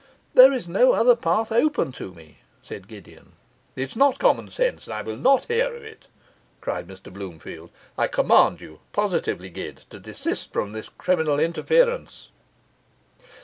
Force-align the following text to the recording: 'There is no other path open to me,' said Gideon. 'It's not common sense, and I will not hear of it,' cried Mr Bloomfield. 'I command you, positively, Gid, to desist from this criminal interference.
'There 0.33 0.51
is 0.51 0.67
no 0.67 0.93
other 0.93 1.15
path 1.15 1.51
open 1.51 1.91
to 1.91 2.11
me,' 2.11 2.39
said 2.63 2.87
Gideon. 2.87 3.33
'It's 3.75 3.95
not 3.95 4.17
common 4.17 4.49
sense, 4.49 4.87
and 4.87 4.95
I 4.95 5.03
will 5.03 5.15
not 5.15 5.43
hear 5.45 5.75
of 5.75 5.83
it,' 5.83 6.07
cried 6.59 6.87
Mr 6.87 7.13
Bloomfield. 7.13 7.69
'I 7.99 8.07
command 8.07 8.61
you, 8.61 8.79
positively, 8.93 9.51
Gid, 9.51 9.85
to 9.91 9.99
desist 9.99 10.53
from 10.53 10.71
this 10.71 10.89
criminal 10.89 11.39
interference. 11.39 12.29